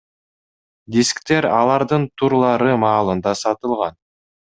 [0.95, 3.95] Дисктер алардын турлары маалында сатылган.